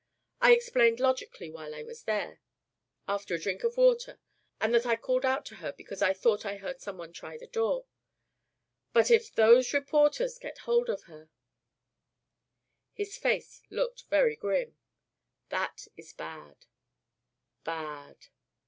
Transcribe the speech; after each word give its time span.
I 0.41 0.53
explained 0.53 0.99
logically 0.99 1.51
why 1.51 1.71
I 1.71 1.83
was 1.83 2.05
there 2.05 2.41
after 3.07 3.35
a 3.35 3.39
drink 3.39 3.63
of 3.63 3.77
water, 3.77 4.19
and 4.59 4.73
that 4.73 4.83
I 4.87 4.95
called 4.95 5.25
out 5.25 5.45
to 5.45 5.57
her 5.57 5.73
because 5.73 6.01
I 6.01 6.11
thought 6.11 6.43
I 6.43 6.57
heard 6.57 6.81
some 6.81 6.97
one 6.97 7.13
try 7.13 7.37
the 7.37 7.45
door 7.45 7.85
but 8.93 9.11
if 9.11 9.31
those 9.31 9.73
reporters 9.75 10.39
get 10.39 10.57
hold 10.57 10.89
of 10.89 11.03
her" 11.03 11.29
His 12.95 13.15
face 13.15 13.61
looked 13.69 14.05
very 14.09 14.35
grim. 14.35 14.75
"That 15.49 15.87
is 15.95 16.13
bad, 16.13 16.65
bad. 17.63 18.25